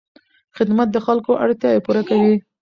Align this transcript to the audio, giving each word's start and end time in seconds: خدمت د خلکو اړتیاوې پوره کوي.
خدمت 0.57 0.87
د 0.91 0.97
خلکو 1.05 1.31
اړتیاوې 1.43 1.79
پوره 1.85 2.01
کوي. 2.09 2.35